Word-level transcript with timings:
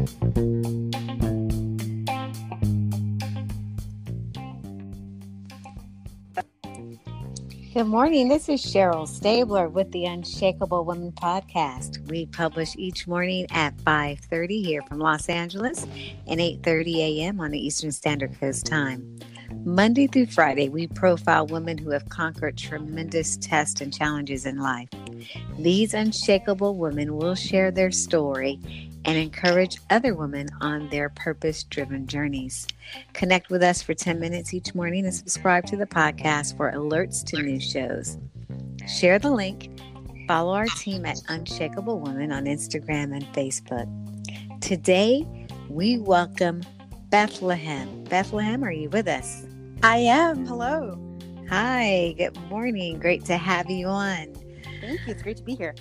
Good 0.00 0.14
morning. 7.84 8.28
This 8.28 8.48
is 8.48 8.64
Cheryl 8.64 9.06
Stabler 9.06 9.68
with 9.68 9.92
the 9.92 10.06
Unshakable 10.06 10.86
Women 10.86 11.12
podcast. 11.12 12.08
We 12.08 12.24
publish 12.24 12.74
each 12.76 13.06
morning 13.06 13.46
at 13.50 13.76
5:30 13.84 14.64
here 14.64 14.80
from 14.88 15.00
Los 15.00 15.28
Angeles 15.28 15.86
and 16.26 16.40
8:30 16.40 16.96
a.m. 17.00 17.38
on 17.38 17.50
the 17.50 17.58
Eastern 17.58 17.92
Standard 17.92 18.40
Coast 18.40 18.64
time. 18.64 19.18
Monday 19.64 20.06
through 20.06 20.26
Friday, 20.26 20.70
we 20.70 20.86
profile 20.86 21.46
women 21.46 21.76
who 21.76 21.90
have 21.90 22.08
conquered 22.08 22.56
tremendous 22.56 23.36
tests 23.36 23.82
and 23.82 23.92
challenges 23.92 24.46
in 24.46 24.58
life. 24.58 24.88
These 25.58 25.92
unshakable 25.92 26.76
women 26.76 27.18
will 27.18 27.34
share 27.34 27.70
their 27.70 27.90
story 27.90 28.58
and 29.04 29.18
encourage 29.18 29.76
other 29.90 30.14
women 30.14 30.48
on 30.62 30.88
their 30.88 31.10
purpose 31.10 31.64
driven 31.64 32.06
journeys. 32.06 32.66
Connect 33.12 33.50
with 33.50 33.62
us 33.62 33.82
for 33.82 33.92
10 33.92 34.18
minutes 34.18 34.54
each 34.54 34.74
morning 34.74 35.04
and 35.04 35.14
subscribe 35.14 35.66
to 35.66 35.76
the 35.76 35.86
podcast 35.86 36.56
for 36.56 36.72
alerts 36.72 37.22
to 37.26 37.42
new 37.42 37.60
shows. 37.60 38.16
Share 38.88 39.18
the 39.18 39.30
link. 39.30 39.78
Follow 40.26 40.54
our 40.54 40.66
team 40.66 41.04
at 41.04 41.20
Unshakable 41.28 42.00
Women 42.00 42.32
on 42.32 42.44
Instagram 42.44 43.14
and 43.14 43.26
Facebook. 43.34 43.86
Today, 44.62 45.26
we 45.68 45.98
welcome 45.98 46.62
Bethlehem. 47.10 48.04
Bethlehem, 48.04 48.62
are 48.62 48.70
you 48.70 48.88
with 48.88 49.08
us? 49.08 49.44
I 49.82 49.96
am. 49.96 50.46
Hello. 50.46 50.96
Hi, 51.48 52.14
good 52.16 52.36
morning. 52.48 53.00
Great 53.00 53.24
to 53.24 53.36
have 53.36 53.68
you 53.68 53.88
on. 53.88 54.32
Thank 54.80 55.00
you. 55.06 55.12
It's 55.12 55.20
great 55.20 55.36
to 55.38 55.42
be 55.42 55.56
here. 55.56 55.74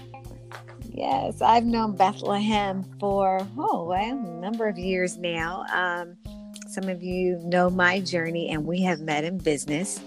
Yes, 0.92 1.40
I've 1.40 1.66
known 1.66 1.96
Bethlehem 1.96 2.84
for, 3.00 3.48
oh, 3.60 3.86
well, 3.86 3.92
a 3.92 4.42
number 4.42 4.68
of 4.68 4.80
years 4.80 5.20
now. 5.20 5.66
Um, 5.72 6.18
some 6.68 6.90
of 6.90 7.04
you 7.04 7.38
know 7.44 7.70
my 7.70 8.00
journey, 8.00 8.50
and 8.50 8.66
we 8.66 8.82
have 8.82 9.00
met 9.00 9.24
in 9.24 9.38
business. 9.38 10.02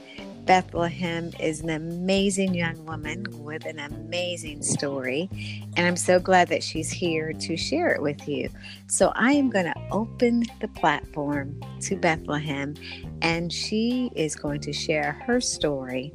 Bethlehem 0.44 1.30
is 1.38 1.60
an 1.60 1.70
amazing 1.70 2.54
young 2.54 2.84
woman 2.84 3.24
with 3.44 3.64
an 3.64 3.78
amazing 3.78 4.62
story, 4.62 5.28
and 5.76 5.86
I'm 5.86 5.96
so 5.96 6.18
glad 6.18 6.48
that 6.48 6.62
she's 6.62 6.90
here 6.90 7.32
to 7.32 7.56
share 7.56 7.94
it 7.94 8.02
with 8.02 8.28
you. 8.28 8.48
So, 8.88 9.12
I 9.14 9.32
am 9.32 9.50
going 9.50 9.66
to 9.66 9.74
open 9.90 10.44
the 10.60 10.68
platform 10.68 11.60
to 11.82 11.96
Bethlehem, 11.96 12.74
and 13.22 13.52
she 13.52 14.10
is 14.16 14.34
going 14.34 14.60
to 14.62 14.72
share 14.72 15.12
her 15.26 15.40
story 15.40 16.12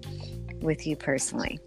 with 0.62 0.86
you 0.86 0.96
personally. 0.96 1.60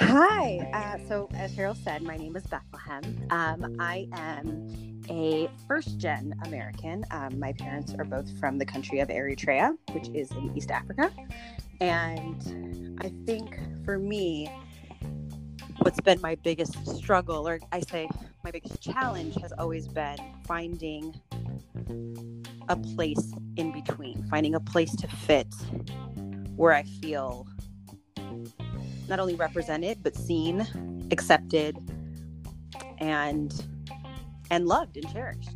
Hi. 0.00 0.70
Uh, 0.72 0.98
so, 1.06 1.28
as 1.34 1.54
Cheryl 1.54 1.76
said, 1.76 2.02
my 2.02 2.16
name 2.16 2.34
is 2.34 2.44
Bethlehem. 2.46 3.26
Um, 3.30 3.76
I 3.78 4.08
am 4.14 5.02
a 5.10 5.50
first 5.68 5.98
gen 5.98 6.34
American. 6.46 7.04
Um, 7.10 7.38
my 7.38 7.52
parents 7.52 7.94
are 7.98 8.04
both 8.04 8.38
from 8.40 8.56
the 8.56 8.64
country 8.64 9.00
of 9.00 9.08
Eritrea, 9.08 9.76
which 9.92 10.08
is 10.08 10.30
in 10.32 10.56
East 10.56 10.70
Africa. 10.70 11.12
And 11.82 12.98
I 13.02 13.12
think 13.26 13.58
for 13.84 13.98
me, 13.98 14.50
what's 15.78 16.00
been 16.00 16.20
my 16.22 16.34
biggest 16.36 16.74
struggle, 16.96 17.46
or 17.46 17.60
I 17.70 17.80
say 17.80 18.08
my 18.42 18.50
biggest 18.50 18.80
challenge, 18.80 19.36
has 19.42 19.52
always 19.58 19.86
been 19.86 20.18
finding 20.46 21.14
a 22.70 22.76
place 22.76 23.34
in 23.56 23.70
between, 23.70 24.24
finding 24.30 24.54
a 24.54 24.60
place 24.60 24.96
to 24.96 25.06
fit 25.08 25.54
where 26.56 26.72
I 26.72 26.84
feel 26.84 27.46
not 29.10 29.20
only 29.20 29.34
represented 29.34 30.02
but 30.02 30.16
seen, 30.16 30.66
accepted, 31.10 31.76
and 32.98 33.66
and 34.50 34.66
loved 34.66 34.96
and 34.96 35.12
cherished. 35.12 35.50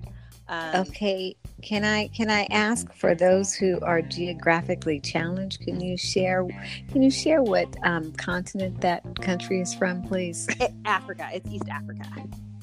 Um, 0.48 0.82
okay, 0.82 1.36
can 1.62 1.84
I 1.84 2.08
can 2.08 2.28
I 2.30 2.46
ask 2.50 2.92
for 2.92 3.14
those 3.14 3.54
who 3.54 3.80
are 3.80 4.02
geographically 4.02 5.00
challenged? 5.00 5.60
Can 5.60 5.80
you 5.80 5.96
share 5.96 6.46
can 6.90 7.02
you 7.02 7.10
share 7.10 7.42
what 7.42 7.74
um, 7.84 8.12
continent 8.12 8.82
that 8.82 9.02
country 9.22 9.60
is 9.60 9.74
from, 9.74 10.02
please? 10.02 10.46
Africa. 10.84 11.30
It's 11.32 11.48
East 11.48 11.68
Africa. 11.70 12.04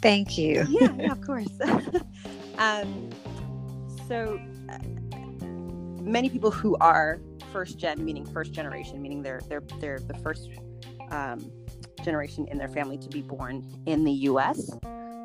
Thank 0.02 0.38
you. 0.38 0.66
yeah, 0.70 0.94
yeah, 0.98 1.12
of 1.12 1.22
course. 1.22 1.48
um, 2.58 3.10
so 4.08 4.40
uh, 4.70 4.78
many 6.02 6.30
people 6.30 6.52
who 6.52 6.76
are 6.82 7.20
first 7.52 7.78
gen, 7.78 8.04
meaning 8.04 8.26
first 8.26 8.52
generation, 8.52 9.02
meaning 9.02 9.24
they're 9.24 9.42
they're 9.48 9.64
they're 9.80 10.00
the 10.00 10.16
first 10.16 10.50
um, 11.12 11.52
generation 12.04 12.48
in 12.48 12.58
their 12.58 12.70
family 12.70 12.98
to 12.98 13.10
be 13.10 13.22
born 13.22 13.66
in 13.86 14.04
the 14.04 14.12
US. 14.12 14.72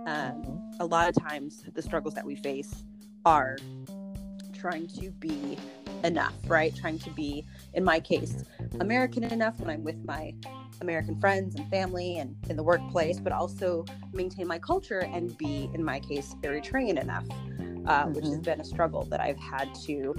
Um, 0.06 0.70
a 0.78 0.86
lot 0.86 1.08
of 1.08 1.20
times, 1.20 1.64
the 1.74 1.82
struggles 1.82 2.14
that 2.14 2.24
we 2.24 2.36
face 2.36 2.84
are 3.24 3.56
trying 4.52 4.86
to 4.88 5.10
be 5.10 5.58
enough, 6.04 6.34
right? 6.47 6.74
Trying 6.74 6.98
to 7.00 7.10
be, 7.10 7.44
in 7.74 7.84
my 7.84 8.00
case, 8.00 8.44
American 8.80 9.24
enough 9.24 9.58
when 9.58 9.70
I'm 9.70 9.82
with 9.82 10.04
my 10.04 10.34
American 10.80 11.19
friends 11.19 11.54
and 11.54 11.69
family 11.70 12.18
and 12.18 12.36
in 12.48 12.56
the 12.56 12.62
workplace, 12.62 13.18
but 13.18 13.32
also 13.32 13.84
maintain 14.12 14.47
my 14.47 14.58
culture 14.58 15.00
and 15.00 15.36
be, 15.38 15.70
in 15.74 15.82
my 15.82 15.98
case, 16.00 16.34
Eritrean 16.42 17.00
enough, 17.00 17.24
uh, 17.30 18.04
mm-hmm. 18.04 18.12
which 18.12 18.24
has 18.24 18.34
mm-hmm. 18.34 18.42
been 18.42 18.60
a 18.60 18.64
struggle 18.64 19.04
that 19.06 19.20
I've 19.20 19.38
had 19.38 19.74
to 19.86 20.14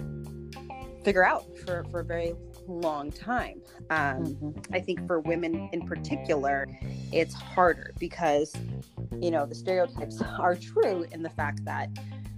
figure 1.03 1.25
out 1.25 1.45
for, 1.59 1.85
for 1.91 2.01
a 2.01 2.03
very 2.03 2.34
long 2.67 3.11
time. 3.11 3.61
Um, 3.89 4.25
mm-hmm. 4.25 4.73
I 4.73 4.79
think 4.79 5.05
for 5.07 5.19
women 5.19 5.69
in 5.72 5.88
particular, 5.88 6.67
it's 7.11 7.33
harder 7.33 7.94
because, 8.00 8.53
you 9.19 9.31
know, 9.31 9.45
the 9.45 9.55
stereotypes 9.55 10.22
are 10.39 10.55
true 10.55 11.05
in 11.11 11.23
the 11.23 11.29
fact 11.29 11.63
that 11.66 11.89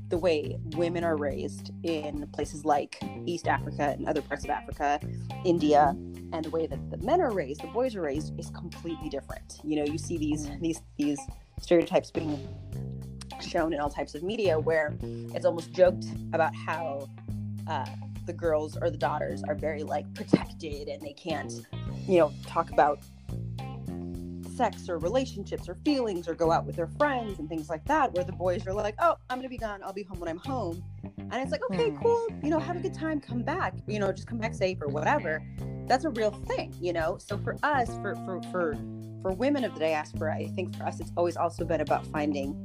the 0.09 0.17
way 0.17 0.57
women 0.75 1.03
are 1.03 1.15
raised 1.15 1.71
in 1.83 2.27
places 2.33 2.65
like 2.65 2.99
East 3.25 3.47
Africa 3.47 3.95
and 3.97 4.07
other 4.07 4.21
parts 4.21 4.43
of 4.43 4.49
Africa, 4.49 4.99
India, 5.45 5.95
and 6.33 6.45
the 6.45 6.49
way 6.49 6.67
that 6.67 6.89
the 6.89 6.97
men 6.97 7.21
are 7.21 7.31
raised, 7.31 7.61
the 7.61 7.67
boys 7.67 7.95
are 7.95 8.01
raised, 8.01 8.37
is 8.39 8.49
completely 8.49 9.09
different. 9.09 9.59
You 9.63 9.77
know, 9.77 9.91
you 9.91 9.97
see 9.97 10.17
these 10.17 10.47
mm-hmm. 10.47 10.61
these 10.61 10.81
these 10.97 11.19
stereotypes 11.61 12.09
being 12.11 12.39
shown 13.41 13.73
in 13.73 13.79
all 13.79 13.89
types 13.89 14.15
of 14.15 14.23
media 14.23 14.59
where 14.59 14.97
it's 15.01 15.45
almost 15.45 15.71
joked 15.73 16.05
about 16.33 16.53
how 16.55 17.07
uh, 17.67 17.85
the 18.29 18.33
girls 18.33 18.77
or 18.79 18.91
the 18.91 18.97
daughters 18.97 19.41
are 19.43 19.55
very 19.55 19.81
like 19.81 20.05
protected 20.13 20.87
and 20.87 21.01
they 21.01 21.13
can't, 21.13 21.51
you 22.07 22.19
know, 22.19 22.31
talk 22.45 22.69
about 22.69 22.99
sex 24.55 24.87
or 24.87 24.99
relationships 24.99 25.67
or 25.67 25.73
feelings 25.83 26.27
or 26.27 26.35
go 26.35 26.51
out 26.51 26.63
with 26.63 26.75
their 26.75 26.89
friends 26.99 27.39
and 27.39 27.49
things 27.49 27.69
like 27.69 27.83
that 27.85 28.13
where 28.13 28.23
the 28.23 28.33
boys 28.33 28.67
are 28.67 28.73
like 28.73 28.93
oh 28.99 29.15
i'm 29.29 29.37
gonna 29.39 29.49
be 29.49 29.57
gone. 29.57 29.81
I'll 29.83 29.93
be 29.93 30.03
home 30.03 30.19
when 30.19 30.29
i'm 30.29 30.37
home. 30.37 30.83
And 31.17 31.35
it's 31.35 31.51
like 31.51 31.61
okay 31.71 31.89
hmm. 31.89 31.97
cool. 32.03 32.27
You 32.43 32.51
know 32.51 32.59
have 32.59 32.75
a 32.75 32.79
good 32.79 32.93
time. 32.93 33.19
Come 33.19 33.41
back. 33.41 33.73
You 33.87 33.97
know 33.97 34.11
just 34.11 34.27
come 34.27 34.37
back 34.37 34.53
safe 34.53 34.79
or 34.79 34.89
whatever. 34.89 35.41
That's 35.87 36.05
a 36.05 36.09
real 36.09 36.31
thing 36.31 36.75
you 36.79 36.93
know? 36.93 37.17
So 37.17 37.35
for 37.39 37.57
us 37.63 37.89
for 38.03 38.13
for 38.25 38.41
for 38.51 38.75
for 39.23 39.31
women 39.31 39.63
of 39.63 39.73
the 39.73 39.79
diaspora 39.81 40.35
i 40.35 40.47
think 40.55 40.77
for 40.77 40.85
us 40.85 40.99
it's 40.99 41.11
always 41.17 41.35
also 41.35 41.65
been 41.65 41.81
about 41.81 42.05
finding 42.07 42.55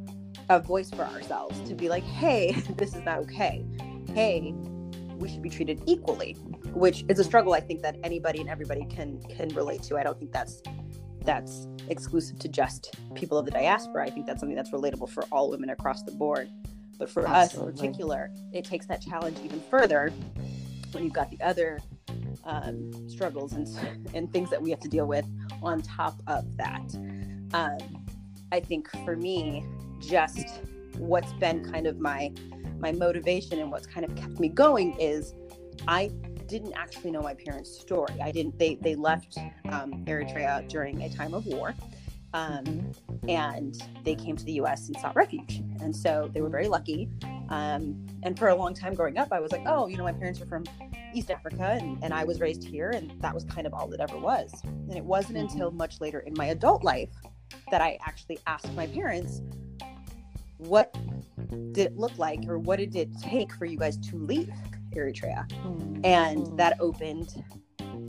a 0.50 0.60
voice 0.60 0.88
for 0.90 1.02
ourselves 1.02 1.58
to 1.68 1.74
be 1.74 1.88
like 1.88 2.04
hey 2.04 2.52
this 2.76 2.94
is 2.94 3.02
not 3.02 3.18
okay. 3.18 3.64
Hey 4.14 4.54
we 5.18 5.28
should 5.28 5.42
be 5.42 5.50
treated 5.50 5.82
equally, 5.86 6.32
which 6.72 7.04
is 7.08 7.18
a 7.18 7.24
struggle 7.24 7.54
I 7.54 7.60
think 7.60 7.82
that 7.82 7.96
anybody 8.02 8.40
and 8.40 8.48
everybody 8.48 8.84
can 8.86 9.20
can 9.22 9.48
relate 9.50 9.82
to. 9.84 9.96
I 9.96 10.02
don't 10.02 10.18
think 10.18 10.32
that's 10.32 10.62
that's 11.24 11.66
exclusive 11.88 12.38
to 12.40 12.48
just 12.48 12.94
people 13.14 13.38
of 13.38 13.44
the 13.44 13.50
diaspora. 13.50 14.04
I 14.04 14.10
think 14.10 14.26
that's 14.26 14.40
something 14.40 14.56
that's 14.56 14.70
relatable 14.70 15.08
for 15.08 15.24
all 15.32 15.50
women 15.50 15.70
across 15.70 16.02
the 16.02 16.12
board. 16.12 16.50
But 16.98 17.10
for 17.10 17.26
Absolutely. 17.26 17.72
us 17.72 17.80
in 17.80 17.88
particular, 17.88 18.30
it 18.52 18.64
takes 18.64 18.86
that 18.86 19.02
challenge 19.02 19.38
even 19.44 19.60
further 19.70 20.12
when 20.92 21.02
you've 21.02 21.12
got 21.12 21.30
the 21.30 21.40
other 21.42 21.80
um, 22.44 23.08
struggles 23.08 23.52
and 23.52 23.68
and 24.14 24.32
things 24.32 24.50
that 24.50 24.60
we 24.60 24.70
have 24.70 24.80
to 24.80 24.88
deal 24.88 25.06
with 25.06 25.26
on 25.62 25.82
top 25.82 26.20
of 26.26 26.56
that. 26.56 26.94
Um, 27.52 28.04
I 28.52 28.60
think 28.60 28.88
for 29.04 29.16
me, 29.16 29.64
just 30.00 30.60
what's 30.98 31.32
been 31.34 31.70
kind 31.72 31.86
of 31.86 31.98
my 31.98 32.32
my 32.84 32.92
motivation 32.92 33.60
and 33.60 33.72
what's 33.72 33.86
kind 33.86 34.04
of 34.04 34.14
kept 34.14 34.38
me 34.38 34.48
going 34.48 34.94
is 35.00 35.32
I 35.88 36.08
didn't 36.46 36.74
actually 36.74 37.10
know 37.10 37.22
my 37.22 37.32
parents' 37.32 37.80
story. 37.80 38.14
I 38.22 38.30
didn't. 38.30 38.58
They 38.58 38.74
they 38.74 38.94
left 38.94 39.38
um, 39.70 40.04
Eritrea 40.04 40.68
during 40.68 41.00
a 41.00 41.08
time 41.08 41.32
of 41.32 41.46
war, 41.46 41.74
um, 42.34 42.92
and 43.26 43.82
they 44.04 44.14
came 44.14 44.36
to 44.36 44.44
the 44.44 44.52
U.S. 44.64 44.88
and 44.88 44.96
sought 44.98 45.16
refuge. 45.16 45.62
And 45.80 45.96
so 45.96 46.30
they 46.34 46.42
were 46.42 46.50
very 46.50 46.68
lucky. 46.68 47.08
Um, 47.48 48.06
and 48.22 48.38
for 48.38 48.48
a 48.48 48.54
long 48.54 48.74
time 48.74 48.92
growing 48.94 49.16
up, 49.16 49.32
I 49.32 49.40
was 49.40 49.50
like, 49.50 49.64
oh, 49.66 49.86
you 49.86 49.96
know, 49.96 50.04
my 50.04 50.12
parents 50.12 50.42
are 50.42 50.46
from 50.46 50.64
East 51.14 51.30
Africa, 51.30 51.78
and, 51.80 52.02
and 52.04 52.12
I 52.12 52.24
was 52.24 52.38
raised 52.38 52.64
here, 52.64 52.90
and 52.90 53.10
that 53.22 53.34
was 53.34 53.44
kind 53.44 53.66
of 53.66 53.72
all 53.72 53.90
it 53.94 54.00
ever 54.00 54.18
was. 54.18 54.52
And 54.64 54.94
it 54.94 55.04
wasn't 55.04 55.38
until 55.38 55.70
much 55.70 56.02
later 56.02 56.20
in 56.20 56.34
my 56.36 56.46
adult 56.46 56.84
life 56.84 57.14
that 57.70 57.80
I 57.80 57.98
actually 58.06 58.38
asked 58.46 58.70
my 58.74 58.86
parents, 58.86 59.40
what 60.58 60.94
did 61.72 61.86
it 61.86 61.96
look 61.96 62.16
like 62.18 62.40
or 62.48 62.58
what 62.58 62.78
did 62.78 62.94
it 62.96 63.10
take 63.20 63.52
for 63.54 63.64
you 63.64 63.76
guys 63.78 63.96
to 63.98 64.16
leave 64.16 64.50
Eritrea? 64.94 65.46
And 66.04 66.46
that 66.58 66.76
opened 66.80 67.42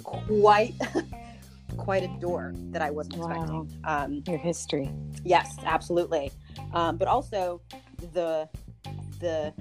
quite 0.04 0.74
quite 1.78 2.04
a 2.04 2.20
door 2.20 2.54
that 2.72 2.82
I 2.82 2.92
wasn't 2.92 3.18
Wow. 3.18 3.28
expecting. 3.28 3.82
Um, 3.84 4.24
Your 4.28 4.38
history. 4.38 4.90
yes, 5.24 5.58
absolutely. 5.66 6.32
Um, 6.74 6.98
but 6.98 7.08
also 7.08 7.62
the 8.14 8.48
the 9.20 9.54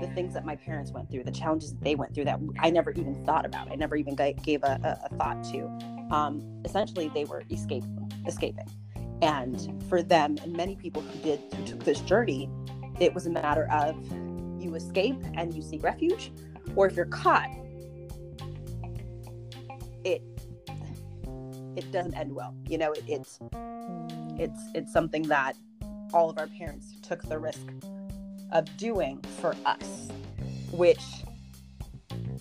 the 0.00 0.08
things 0.14 0.34
that 0.34 0.44
my 0.44 0.56
parents 0.56 0.90
went 0.90 1.10
through, 1.10 1.22
the 1.24 1.30
challenges 1.30 1.72
that 1.72 1.82
they 1.84 1.94
went 1.94 2.14
through 2.14 2.24
that 2.24 2.40
I 2.58 2.70
never 2.70 2.90
even 2.92 3.14
thought 3.24 3.46
about. 3.46 3.70
I 3.70 3.76
never 3.76 3.94
even 3.96 4.14
gave 4.16 4.62
a, 4.64 4.80
a, 4.82 5.06
a 5.06 5.16
thought 5.16 5.44
to. 5.52 5.66
Um, 6.10 6.60
essentially, 6.64 7.08
they 7.14 7.24
were 7.24 7.42
escaping, 7.50 8.12
escaping, 8.26 8.66
and 9.22 9.82
for 9.88 10.02
them 10.02 10.36
and 10.42 10.52
many 10.52 10.76
people 10.76 11.00
who 11.00 11.18
did 11.20 11.40
who 11.54 11.64
took 11.64 11.84
this 11.84 12.00
journey, 12.00 12.50
it 13.00 13.14
was 13.14 13.26
a 13.26 13.30
matter 13.30 13.70
of 13.70 13.96
you 14.60 14.74
escape 14.74 15.16
and 15.34 15.54
you 15.54 15.62
seek 15.62 15.82
refuge, 15.82 16.32
or 16.76 16.86
if 16.86 16.96
you're 16.96 17.06
caught, 17.06 17.48
it 20.04 20.22
it 21.76 21.90
doesn't 21.90 22.14
end 22.14 22.34
well. 22.34 22.54
You 22.68 22.78
know, 22.78 22.92
it, 22.92 23.04
it's 23.06 23.38
it's 24.38 24.60
it's 24.74 24.92
something 24.92 25.22
that 25.24 25.56
all 26.12 26.28
of 26.28 26.38
our 26.38 26.48
parents 26.48 26.94
took 27.02 27.22
the 27.22 27.38
risk 27.38 27.72
of 28.52 28.76
doing 28.76 29.18
for 29.40 29.56
us 29.64 30.10
which 30.72 31.02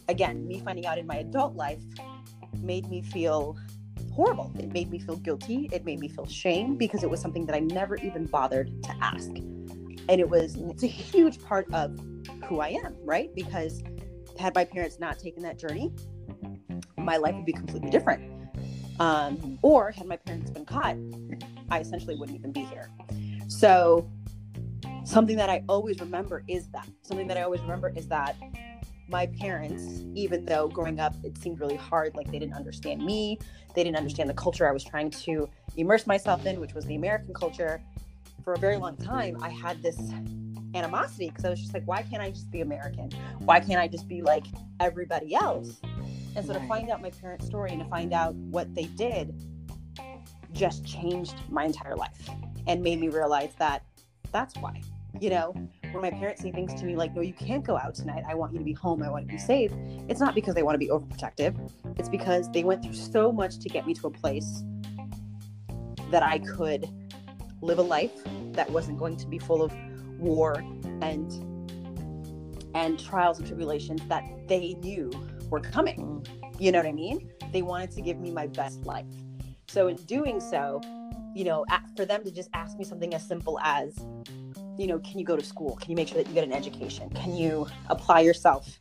again 0.07 0.47
me 0.47 0.59
finding 0.59 0.85
out 0.85 0.97
in 0.97 1.05
my 1.05 1.17
adult 1.17 1.55
life 1.55 1.79
made 2.61 2.89
me 2.89 3.01
feel 3.01 3.57
horrible 4.13 4.51
it 4.59 4.71
made 4.71 4.89
me 4.89 4.99
feel 4.99 5.17
guilty 5.17 5.69
it 5.71 5.85
made 5.85 5.99
me 5.99 6.07
feel 6.07 6.25
shame 6.25 6.75
because 6.75 7.03
it 7.03 7.09
was 7.09 7.21
something 7.21 7.45
that 7.45 7.55
i 7.55 7.59
never 7.59 7.95
even 7.97 8.25
bothered 8.25 8.71
to 8.83 8.93
ask 9.01 9.29
and 9.29 10.19
it 10.19 10.29
was 10.29 10.55
it's 10.55 10.83
a 10.83 10.87
huge 10.87 11.41
part 11.43 11.65
of 11.73 11.97
who 12.45 12.59
i 12.59 12.69
am 12.69 12.95
right 13.03 13.33
because 13.35 13.83
had 14.39 14.53
my 14.55 14.65
parents 14.65 14.99
not 14.99 15.19
taken 15.19 15.41
that 15.41 15.57
journey 15.57 15.93
my 16.97 17.17
life 17.17 17.35
would 17.35 17.45
be 17.45 17.53
completely 17.53 17.89
different 17.89 18.23
um, 18.99 19.57
or 19.63 19.91
had 19.91 20.05
my 20.05 20.17
parents 20.17 20.51
been 20.51 20.65
caught 20.65 20.95
I 21.71 21.79
essentially 21.79 22.15
wouldn't 22.15 22.37
even 22.37 22.51
be 22.51 22.65
here. 22.65 22.91
So, 23.47 24.07
something 25.05 25.37
that 25.37 25.49
I 25.49 25.63
always 25.69 25.99
remember 25.99 26.43
is 26.47 26.67
that. 26.69 26.87
Something 27.01 27.27
that 27.27 27.37
I 27.37 27.43
always 27.43 27.61
remember 27.61 27.91
is 27.95 28.07
that 28.09 28.35
my 29.11 29.27
parents, 29.27 30.03
even 30.15 30.45
though 30.45 30.67
growing 30.67 30.99
up 30.99 31.13
it 31.23 31.37
seemed 31.37 31.59
really 31.59 31.75
hard, 31.75 32.15
like 32.15 32.31
they 32.31 32.39
didn't 32.39 32.55
understand 32.55 33.03
me, 33.05 33.37
they 33.75 33.83
didn't 33.83 33.97
understand 33.97 34.29
the 34.29 34.33
culture 34.33 34.67
I 34.67 34.71
was 34.71 34.83
trying 34.83 35.11
to 35.11 35.49
immerse 35.75 36.07
myself 36.07 36.45
in, 36.45 36.59
which 36.59 36.73
was 36.73 36.85
the 36.85 36.95
American 36.95 37.33
culture. 37.33 37.81
For 38.43 38.53
a 38.53 38.57
very 38.57 38.77
long 38.77 38.97
time, 38.97 39.37
I 39.41 39.49
had 39.49 39.83
this 39.83 39.99
animosity 40.73 41.27
because 41.27 41.45
I 41.45 41.49
was 41.49 41.59
just 41.59 41.73
like, 41.73 41.83
why 41.85 42.01
can't 42.01 42.23
I 42.23 42.31
just 42.31 42.49
be 42.49 42.61
American? 42.61 43.11
Why 43.39 43.59
can't 43.59 43.79
I 43.79 43.87
just 43.87 44.07
be 44.07 44.21
like 44.21 44.45
everybody 44.79 45.35
else? 45.35 45.79
And 46.35 46.45
so 46.45 46.53
to 46.53 46.59
find 46.61 46.89
out 46.89 47.01
my 47.01 47.11
parents' 47.11 47.45
story 47.45 47.71
and 47.71 47.83
to 47.83 47.89
find 47.89 48.13
out 48.13 48.33
what 48.35 48.73
they 48.73 48.85
did 48.85 49.35
just 50.53 50.85
changed 50.85 51.35
my 51.49 51.65
entire 51.65 51.95
life 51.95 52.29
and 52.67 52.81
made 52.81 52.99
me 52.99 53.09
realize 53.09 53.53
that 53.59 53.83
that's 54.31 54.55
why. 54.57 54.81
You 55.19 55.29
know, 55.29 55.53
when 55.91 56.01
my 56.01 56.11
parents 56.11 56.41
say 56.41 56.51
things 56.51 56.73
to 56.79 56.85
me 56.85 56.95
like, 56.95 57.13
no, 57.15 57.21
you 57.21 57.33
can't 57.33 57.65
go 57.65 57.77
out 57.77 57.95
tonight. 57.95 58.23
I 58.27 58.35
want 58.35 58.53
you 58.53 58.59
to 58.59 58.65
be 58.65 58.73
home. 58.73 59.03
I 59.03 59.09
want 59.09 59.27
to 59.27 59.31
be 59.31 59.38
safe. 59.38 59.71
It's 60.07 60.19
not 60.19 60.35
because 60.35 60.55
they 60.55 60.63
want 60.63 60.75
to 60.75 60.79
be 60.79 60.88
overprotective. 60.88 61.55
It's 61.97 62.09
because 62.09 62.49
they 62.51 62.63
went 62.63 62.83
through 62.83 62.93
so 62.93 63.31
much 63.31 63.59
to 63.59 63.69
get 63.69 63.85
me 63.85 63.93
to 63.95 64.07
a 64.07 64.11
place 64.11 64.63
that 66.09 66.23
I 66.23 66.39
could 66.39 66.89
live 67.61 67.79
a 67.79 67.83
life 67.83 68.11
that 68.53 68.69
wasn't 68.69 68.97
going 68.97 69.17
to 69.17 69.27
be 69.27 69.38
full 69.38 69.61
of 69.61 69.73
war 70.19 70.63
and 71.01 71.47
and 72.73 72.97
trials 72.97 73.38
and 73.38 73.47
tribulations 73.47 74.01
that 74.07 74.23
they 74.47 74.75
knew 74.75 75.11
were 75.49 75.59
coming. 75.59 76.25
You 76.57 76.71
know 76.71 76.79
what 76.79 76.88
I 76.88 76.93
mean? 76.93 77.29
They 77.51 77.61
wanted 77.61 77.91
to 77.91 78.01
give 78.01 78.17
me 78.17 78.31
my 78.31 78.47
best 78.47 78.85
life. 78.85 79.05
So 79.67 79.88
in 79.88 79.97
doing 79.97 80.39
so, 80.39 80.79
you 81.35 81.43
know, 81.43 81.65
for 81.95 82.05
them 82.05 82.23
to 82.23 82.31
just 82.31 82.49
ask 82.53 82.77
me 82.77 82.85
something 82.85 83.13
as 83.13 83.27
simple 83.27 83.59
as, 83.61 83.97
you 84.81 84.87
know, 84.87 84.97
can 84.97 85.19
you 85.19 85.25
go 85.25 85.37
to 85.37 85.45
school? 85.45 85.75
Can 85.75 85.91
you 85.91 85.95
make 85.95 86.07
sure 86.07 86.17
that 86.17 86.27
you 86.27 86.33
get 86.33 86.43
an 86.43 86.51
education? 86.51 87.11
Can 87.11 87.35
you 87.35 87.67
apply 87.89 88.21
yourself 88.21 88.79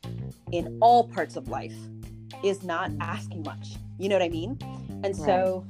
in 0.51 0.79
all 0.81 1.07
parts 1.07 1.35
of 1.35 1.47
life? 1.47 1.75
Is 2.43 2.63
not 2.63 2.89
asking 2.99 3.43
much. 3.43 3.75
You 3.99 4.09
know 4.09 4.15
what 4.15 4.23
I 4.23 4.29
mean? 4.29 4.57
And 5.03 5.15
so 5.15 5.63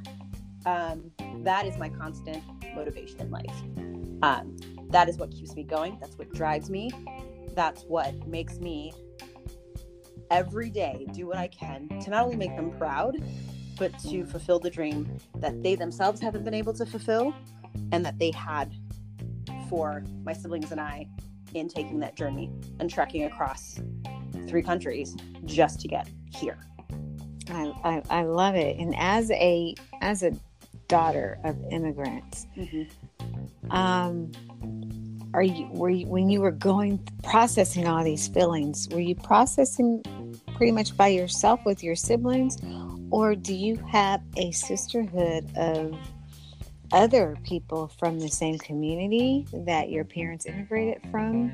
um, 0.66 1.12
that 1.44 1.66
is 1.66 1.78
my 1.78 1.90
constant 1.90 2.42
motivation 2.74 3.20
in 3.20 3.30
life. 3.30 3.62
Um, 4.24 4.56
that 4.90 5.10
is 5.10 5.18
what 5.18 5.32
keeps 5.32 5.54
me 5.54 5.64
going. 5.64 5.98
That's 6.00 6.18
what 6.18 6.32
drives 6.32 6.70
me. 6.70 6.92
That's 7.54 7.84
what 7.84 8.26
makes 8.26 8.58
me 8.60 8.94
every 10.30 10.70
day 10.70 11.08
do 11.12 11.28
what 11.28 11.38
I 11.38 11.50
can 11.50 11.90
to 12.04 12.10
not 12.10 12.24
only 12.24 12.38
make 12.38 12.56
them 12.56 12.72
proud, 12.78 13.18
but 13.78 13.98
to 14.00 14.26
fulfill 14.26 14.60
the 14.60 14.70
dream 14.70 15.18
that 15.36 15.62
they 15.62 15.76
themselves 15.76 16.22
haven't 16.22 16.46
been 16.46 16.54
able 16.54 16.72
to 16.74 16.86
fulfill 16.86 17.34
and 17.92 18.06
that 18.06 18.18
they 18.18 18.32
had 18.32 18.72
for 19.72 20.04
my 20.26 20.34
siblings 20.34 20.72
and 20.74 20.82
I 20.82 21.08
in 21.54 21.70
taking 21.70 21.98
that 22.02 22.18
journey 22.18 22.52
and 22.80 22.90
trekking 22.90 23.24
across 23.24 23.80
three 24.48 24.62
countries 24.62 25.16
just 25.46 25.80
to 25.80 25.88
get 25.88 26.10
here. 26.36 26.60
I, 27.50 27.72
I, 27.84 28.20
I 28.20 28.24
love 28.24 28.56
it. 28.56 28.78
And 28.78 28.94
as 28.98 29.32
a 29.32 29.74
as 30.02 30.24
a 30.24 30.32
daughter 30.90 31.40
of 31.46 31.58
immigrants, 31.72 32.48
um, 33.70 34.32
are 35.34 35.42
you 35.42 35.68
were 35.72 35.90
you 35.90 36.06
when 36.06 36.30
you 36.30 36.42
were 36.42 36.52
going 36.52 37.00
processing 37.24 37.88
all 37.88 38.04
these 38.04 38.28
feelings? 38.28 38.90
Were 38.92 39.00
you 39.00 39.16
processing 39.16 40.04
pretty 40.56 40.74
much 40.74 40.98
by 40.98 41.08
yourself 41.08 41.62
with 41.66 41.82
your 41.82 41.96
siblings, 41.96 42.58
or 43.10 43.36
do 43.36 43.54
you 43.54 43.78
have 43.90 44.22
a 44.36 44.52
sisterhood 44.52 45.50
of 45.56 45.96
other 46.92 47.38
people 47.44 47.88
from 48.00 48.20
the 48.20 48.30
same 48.30 48.58
community 48.60 49.48
that 49.54 49.90
your 49.90 50.04
parents 50.04 50.46
immigrated 50.46 51.02
from? 51.12 51.52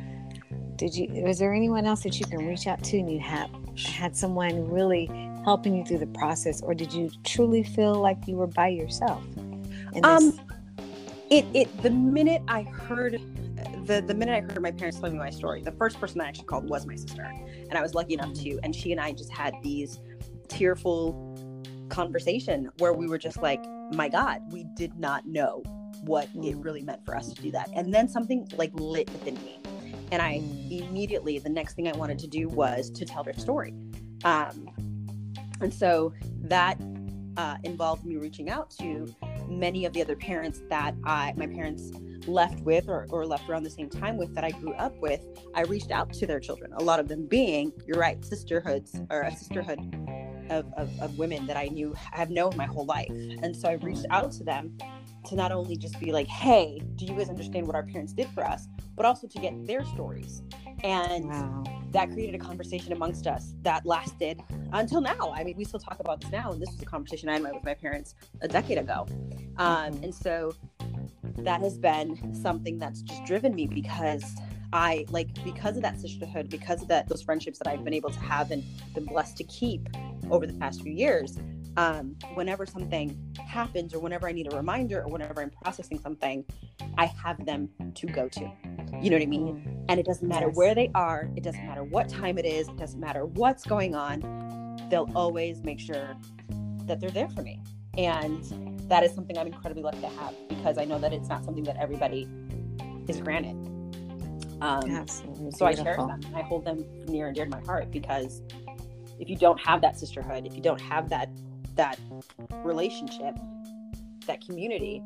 Did 0.75 0.95
you 0.95 1.23
was 1.23 1.39
there 1.39 1.53
anyone 1.53 1.85
else 1.85 2.03
that 2.03 2.19
you 2.19 2.25
can 2.25 2.47
reach 2.47 2.67
out 2.67 2.83
to 2.83 2.97
and 2.97 3.11
you 3.11 3.19
have 3.19 3.49
had 3.75 4.15
someone 4.15 4.69
really 4.69 5.07
helping 5.43 5.75
you 5.75 5.85
through 5.85 5.99
the 5.99 6.07
process, 6.07 6.61
or 6.61 6.73
did 6.73 6.91
you 6.93 7.09
truly 7.23 7.63
feel 7.63 7.95
like 7.95 8.17
you 8.27 8.35
were 8.35 8.47
by 8.47 8.67
yourself? 8.67 9.23
Um, 10.03 10.39
it 11.29 11.45
it 11.53 11.81
the 11.81 11.89
minute 11.89 12.41
I 12.47 12.63
heard 12.63 13.21
the 13.85 14.01
the 14.01 14.13
minute 14.13 14.33
I 14.33 14.41
heard 14.41 14.61
my 14.61 14.71
parents 14.71 14.97
telling 14.97 15.13
me 15.13 15.19
my 15.19 15.29
story, 15.29 15.61
the 15.61 15.71
first 15.71 15.99
person 15.99 16.21
I 16.21 16.27
actually 16.27 16.45
called 16.45 16.69
was 16.69 16.85
my 16.85 16.95
sister, 16.95 17.23
and 17.69 17.73
I 17.73 17.81
was 17.81 17.95
lucky 17.95 18.13
enough 18.13 18.33
to, 18.35 18.59
and 18.63 18.75
she 18.75 18.91
and 18.91 19.01
I 19.01 19.13
just 19.13 19.31
had 19.31 19.55
these 19.63 19.99
tearful 20.47 21.13
conversation 21.89 22.69
where 22.79 22.93
we 22.93 23.07
were 23.07 23.17
just 23.17 23.41
like, 23.41 23.63
my 23.93 24.09
God, 24.09 24.41
we 24.51 24.65
did 24.75 24.97
not 24.99 25.25
know 25.25 25.63
what 26.01 26.29
it 26.35 26.55
really 26.57 26.81
meant 26.81 27.03
for 27.05 27.15
us 27.15 27.33
to 27.33 27.41
do 27.41 27.51
that, 27.51 27.69
and 27.73 27.93
then 27.93 28.07
something 28.07 28.47
like 28.55 28.71
lit 28.73 29.09
within 29.11 29.35
me, 29.35 29.59
and 30.11 30.21
I 30.21 30.41
immediately 30.69 31.39
the 31.39 31.49
next 31.49 31.73
thing 31.73 31.87
I 31.87 31.97
wanted 31.97 32.19
to 32.19 32.27
do 32.27 32.47
was 32.49 32.89
to 32.91 33.05
tell 33.05 33.23
their 33.23 33.33
story, 33.33 33.73
um, 34.23 34.69
and 35.61 35.73
so 35.73 36.13
that 36.41 36.79
uh, 37.37 37.57
involved 37.63 38.05
me 38.05 38.17
reaching 38.17 38.49
out 38.49 38.69
to 38.71 39.13
many 39.47 39.85
of 39.85 39.93
the 39.93 40.01
other 40.01 40.15
parents 40.15 40.61
that 40.69 40.93
I, 41.03 41.33
my 41.37 41.47
parents 41.47 41.91
left 42.27 42.59
with 42.61 42.89
or, 42.89 43.07
or 43.09 43.25
left 43.25 43.49
around 43.49 43.63
the 43.63 43.69
same 43.69 43.89
time 43.89 44.17
with 44.17 44.35
that 44.35 44.43
I 44.43 44.51
grew 44.51 44.73
up 44.73 44.97
with, 44.99 45.25
I 45.55 45.61
reached 45.61 45.91
out 45.91 46.11
to 46.13 46.27
their 46.27 46.39
children. 46.39 46.73
A 46.73 46.83
lot 46.83 46.99
of 46.99 47.07
them 47.07 47.25
being, 47.25 47.71
you're 47.85 47.99
right, 47.99 48.23
sisterhoods 48.25 48.99
or 49.09 49.21
a 49.21 49.31
sisterhood 49.35 49.79
of, 50.49 50.71
of, 50.73 50.89
of 50.99 51.17
women 51.17 51.45
that 51.47 51.57
I 51.57 51.67
knew, 51.67 51.95
I 52.13 52.17
have 52.17 52.29
known 52.29 52.55
my 52.55 52.65
whole 52.65 52.85
life. 52.85 53.09
And 53.09 53.55
so 53.55 53.69
I 53.69 53.73
reached 53.73 54.05
out 54.09 54.31
to 54.33 54.43
them 54.43 54.77
to 55.27 55.35
not 55.35 55.51
only 55.51 55.75
just 55.75 55.99
be 55.99 56.11
like, 56.11 56.27
hey, 56.27 56.81
do 56.95 57.05
you 57.05 57.13
guys 57.13 57.29
understand 57.29 57.67
what 57.67 57.75
our 57.75 57.83
parents 57.83 58.13
did 58.13 58.27
for 58.29 58.45
us, 58.45 58.67
but 58.95 59.05
also 59.05 59.27
to 59.27 59.39
get 59.39 59.65
their 59.65 59.85
stories. 59.85 60.41
And 60.83 61.25
wow. 61.25 61.63
that 61.91 62.11
created 62.11 62.35
a 62.35 62.39
conversation 62.39 62.93
amongst 62.93 63.27
us 63.27 63.53
that 63.61 63.85
lasted 63.85 64.41
until 64.73 65.01
now. 65.01 65.33
I 65.33 65.43
mean, 65.43 65.55
we 65.57 65.65
still 65.65 65.79
talk 65.79 65.99
about 65.99 66.21
this 66.21 66.31
now, 66.31 66.51
and 66.51 66.61
this 66.61 66.71
was 66.71 66.81
a 66.81 66.85
conversation 66.85 67.29
I 67.29 67.33
had 67.33 67.43
with 67.43 67.63
my 67.63 67.73
parents 67.73 68.15
a 68.41 68.47
decade 68.47 68.77
ago. 68.77 69.07
Um, 69.57 69.99
and 70.03 70.13
so 70.13 70.53
that 71.37 71.61
has 71.61 71.77
been 71.77 72.33
something 72.33 72.77
that's 72.77 73.01
just 73.01 73.23
driven 73.25 73.53
me 73.53 73.67
because 73.67 74.23
I 74.73 75.05
like 75.09 75.29
because 75.43 75.77
of 75.77 75.83
that 75.83 75.99
sisterhood, 75.99 76.49
because 76.49 76.81
of 76.81 76.87
that 76.89 77.07
those 77.07 77.21
friendships 77.21 77.57
that 77.59 77.67
I've 77.67 77.83
been 77.83 77.93
able 77.93 78.09
to 78.09 78.19
have 78.19 78.51
and 78.51 78.63
been 78.93 79.05
blessed 79.05 79.37
to 79.37 79.43
keep 79.45 79.87
over 80.31 80.45
the 80.47 80.53
past 80.53 80.81
few 80.81 80.93
years. 80.93 81.37
Um, 81.75 82.15
whenever 82.33 82.65
something 82.65 83.15
happens, 83.45 83.93
or 83.93 83.99
whenever 83.99 84.27
I 84.27 84.31
need 84.31 84.51
a 84.51 84.55
reminder, 84.55 85.03
or 85.03 85.11
whenever 85.11 85.41
I'm 85.41 85.51
processing 85.51 85.99
something, 85.99 86.43
I 86.97 87.05
have 87.05 87.45
them 87.45 87.69
to 87.93 88.07
go 88.07 88.27
to. 88.27 88.51
You 89.01 89.11
know 89.11 89.17
what 89.17 89.23
I 89.23 89.27
mean? 89.27 89.85
And 89.87 89.99
it 89.99 90.05
doesn't 90.05 90.27
matter 90.27 90.49
where 90.49 90.73
they 90.73 90.89
are, 90.95 91.29
it 91.35 91.43
doesn't 91.43 91.65
matter 91.65 91.83
what 91.83 92.09
time 92.09 92.39
it 92.39 92.45
is, 92.45 92.67
it 92.67 92.77
doesn't 92.77 92.99
matter 92.99 93.25
what's 93.25 93.63
going 93.63 93.93
on, 93.93 94.87
they'll 94.89 95.11
always 95.15 95.61
make 95.63 95.79
sure 95.79 96.17
that 96.85 96.99
they're 96.99 97.11
there 97.11 97.29
for 97.29 97.43
me. 97.43 97.61
And 97.97 98.43
that 98.89 99.03
is 99.03 99.13
something 99.13 99.37
I'm 99.37 99.47
incredibly 99.47 99.83
lucky 99.83 100.01
to 100.01 100.07
have 100.07 100.33
because 100.49 100.77
I 100.77 100.85
know 100.85 100.99
that 100.99 101.13
it's 101.13 101.29
not 101.29 101.43
something 101.43 101.63
that 101.65 101.77
everybody 101.77 102.27
is 103.07 103.21
granted. 103.21 103.55
Um, 104.61 104.89
Absolutely. 104.89 105.51
so 105.51 105.65
I 105.65 105.73
cherish 105.73 105.97
them 105.97 106.19
I 106.33 106.41
hold 106.41 106.65
them 106.65 106.83
near 107.07 107.27
and 107.27 107.35
dear 107.35 107.45
to 107.45 107.51
my 107.51 107.61
heart 107.61 107.91
because 107.91 108.41
if 109.19 109.29
you 109.29 109.35
don't 109.35 109.59
have 109.59 109.81
that 109.81 109.97
sisterhood, 109.97 110.45
if 110.45 110.55
you 110.55 110.61
don't 110.61 110.81
have 110.81 111.09
that 111.09 111.29
that 111.75 111.99
relationship, 112.63 113.35
that 114.25 114.45
community. 114.45 115.03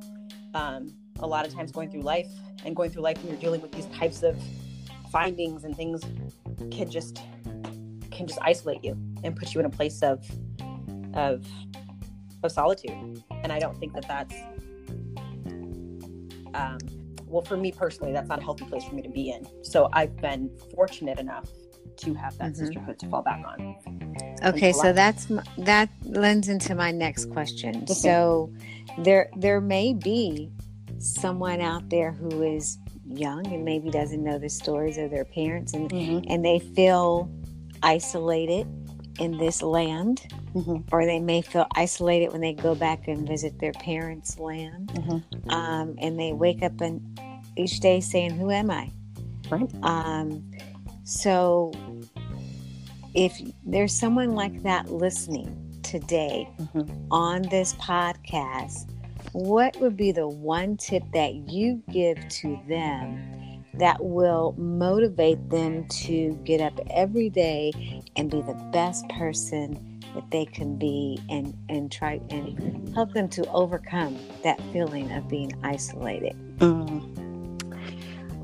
Um, 0.54 0.94
a 1.20 1.28
lot 1.28 1.46
of 1.46 1.54
times 1.54 1.72
going 1.72 1.90
through 1.90 2.02
life 2.02 2.28
and 2.66 2.76
going 2.76 2.90
through 2.90 3.04
life 3.04 3.18
when 3.20 3.32
you're 3.32 3.40
dealing 3.40 3.62
with 3.62 3.72
these 3.72 3.86
types 3.88 4.24
of 4.24 4.36
findings 5.12 5.64
and 5.64 5.76
things 5.76 6.02
can 6.72 6.90
just 6.90 7.22
can 8.12 8.28
just 8.28 8.40
isolate 8.42 8.84
you 8.84 8.98
and 9.24 9.36
put 9.36 9.54
you 9.54 9.60
in 9.60 9.66
a 9.66 9.70
place 9.70 10.02
of 10.02 10.26
of 11.14 11.46
of 12.44 12.52
solitude 12.52 13.22
and 13.44 13.52
i 13.52 13.60
don't 13.60 13.78
think 13.78 13.94
that 13.94 14.08
that's 14.08 14.36
um, 16.54 16.78
well 17.28 17.42
for 17.42 17.58
me 17.58 17.72
personally 17.72 18.12
that's 18.12 18.30
not 18.30 18.40
a 18.40 18.42
healthy 18.42 18.66
place 18.66 18.84
for 18.84 18.96
me 18.96 19.02
to 19.02 19.10
be 19.10 19.32
in 19.32 19.46
so 19.64 19.90
i've 19.94 20.16
been 20.18 20.50
fortunate 20.74 21.20
enough 21.20 21.48
to 22.02 22.14
have 22.14 22.38
that 22.38 22.52
mm-hmm. 22.52 22.66
sisterhood 22.66 23.00
to 23.00 23.08
fall 23.08 23.22
back 23.22 23.44
on 23.46 23.76
okay 24.44 24.72
so 24.72 24.92
that's 24.92 25.28
that 25.58 25.90
lends 26.04 26.50
into 26.50 26.76
my 26.76 26.92
next 26.92 27.30
question 27.32 27.86
so 27.88 28.52
there 29.00 29.30
there 29.36 29.62
may 29.62 29.94
be 29.94 30.52
someone 30.98 31.62
out 31.62 31.88
there 31.90 32.12
who 32.12 32.44
is 32.44 32.78
young 33.06 33.46
and 33.48 33.66
maybe 33.66 33.90
doesn't 33.90 34.24
know 34.24 34.38
the 34.38 34.50
stories 34.50 34.98
of 34.98 35.12
their 35.12 35.26
parents 35.26 35.74
and 35.74 35.90
mm-hmm. 35.90 36.24
and 36.32 36.46
they 36.46 36.60
feel 36.60 37.30
isolated 37.84 38.68
in 39.20 39.38
this 39.38 39.62
land 39.62 40.28
mm-hmm. 40.54 40.78
or 40.92 41.06
they 41.06 41.20
may 41.20 41.42
feel 41.42 41.68
isolated 41.76 42.32
when 42.32 42.42
they 42.42 42.54
go 42.54 42.74
back 42.74 43.08
and 43.08 43.28
visit 43.28 43.60
their 43.60 43.74
parents 43.74 44.40
land 44.40 44.90
mm-hmm. 44.90 45.50
um, 45.50 45.96
and 46.00 46.20
they 46.20 46.32
wake 46.32 46.64
up 46.64 46.80
and 46.82 47.20
each 47.58 47.80
day 47.80 48.00
saying 48.00 48.32
who 48.32 48.50
am 48.50 48.72
i 48.72 48.90
right 49.50 49.70
um, 49.84 50.44
so 51.04 51.72
if 53.14 53.40
there's 53.66 53.98
someone 53.98 54.36
like 54.36 54.64
that 54.64 54.92
listening 54.92 55.80
today 55.84 56.48
mm-hmm. 56.60 57.12
on 57.12 57.42
this 57.44 57.74
podcast 57.74 58.90
what 59.34 59.80
would 59.80 59.96
be 59.96 60.12
the 60.12 60.28
one 60.28 60.78
tip 60.78 61.04
that 61.14 61.34
you 61.50 61.82
give 61.92 62.18
to 62.30 62.60
them 62.68 63.64
that 63.74 64.04
will 64.04 64.54
motivate 64.58 65.50
them 65.50 65.88
to 65.88 66.38
get 66.44 66.60
up 66.60 66.78
every 66.90 67.30
day 67.30 67.72
and 68.16 68.30
be 68.30 68.42
the 68.42 68.70
best 68.72 69.08
person 69.10 70.00
that 70.14 70.30
they 70.30 70.46
can 70.46 70.78
be 70.78 71.18
and 71.30 71.58
and 71.70 71.92
try 71.92 72.20
and 72.30 72.94
help 72.94 73.14
them 73.14 73.30
to 73.30 73.50
overcome 73.52 74.18
that 74.44 74.60
feeling 74.74 75.10
of 75.12 75.28
being 75.30 75.52
isolated 75.64 76.36
mm. 76.58 77.21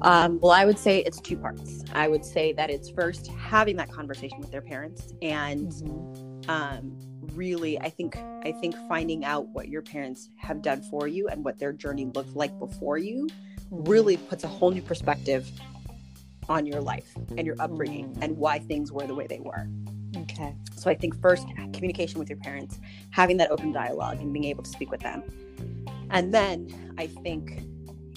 Um, 0.01 0.39
well 0.41 0.51
i 0.51 0.65
would 0.65 0.77
say 0.77 0.99
it's 0.99 1.19
two 1.19 1.37
parts. 1.37 1.83
I 1.93 2.07
would 2.07 2.25
say 2.25 2.53
that 2.53 2.69
it's 2.69 2.89
first 2.89 3.27
having 3.27 3.75
that 3.77 3.91
conversation 3.91 4.39
with 4.39 4.51
their 4.51 4.61
parents 4.61 5.13
and 5.21 5.71
mm-hmm. 5.71 6.49
um, 6.49 6.97
really 7.33 7.79
i 7.79 7.89
think 7.89 8.17
i 8.43 8.51
think 8.51 8.75
finding 8.87 9.25
out 9.25 9.47
what 9.49 9.67
your 9.69 9.81
parents 9.81 10.29
have 10.37 10.61
done 10.61 10.81
for 10.81 11.07
you 11.07 11.27
and 11.27 11.43
what 11.43 11.59
their 11.59 11.73
journey 11.73 12.05
looked 12.05 12.35
like 12.35 12.57
before 12.59 12.97
you 12.97 13.27
really 13.69 14.17
puts 14.17 14.43
a 14.43 14.47
whole 14.47 14.71
new 14.71 14.81
perspective 14.81 15.49
on 16.49 16.65
your 16.65 16.81
life 16.81 17.13
and 17.37 17.45
your 17.45 17.55
upbringing 17.59 18.13
mm. 18.13 18.23
and 18.23 18.37
why 18.37 18.59
things 18.59 18.91
were 18.91 19.05
the 19.05 19.15
way 19.15 19.27
they 19.27 19.39
were. 19.39 19.67
Okay. 20.15 20.55
So 20.75 20.89
i 20.89 20.95
think 20.95 21.19
first 21.21 21.47
communication 21.73 22.19
with 22.19 22.29
your 22.29 22.37
parents 22.39 22.79
having 23.11 23.37
that 23.37 23.51
open 23.51 23.71
dialogue 23.71 24.19
and 24.19 24.31
being 24.31 24.45
able 24.45 24.63
to 24.63 24.69
speak 24.69 24.89
with 24.89 25.01
them. 25.01 25.23
And 26.09 26.33
then 26.33 26.93
i 26.97 27.07
think 27.07 27.61